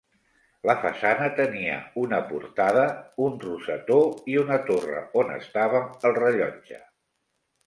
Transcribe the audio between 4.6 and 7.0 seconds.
torre on estava el rellotge.